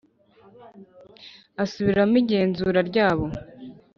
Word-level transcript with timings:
asubiramo 1.63 2.15
igenzura 2.21 2.79
ryabo 2.89 3.25